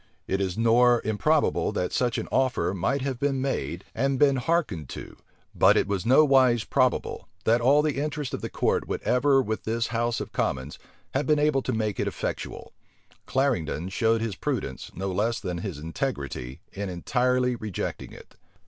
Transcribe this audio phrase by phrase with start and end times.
[0.25, 4.89] It is nor improbable, that such an offer might have been made, and been hearkened
[4.89, 5.15] to;
[5.53, 9.63] but it is nowise probable, that all the interest of the court would ever with
[9.63, 10.79] this house of commons,
[11.13, 12.73] have been able to make it effectual.
[13.27, 18.33] Clarendon showed his prudence, no less than his integrity, in entirely rejecting it.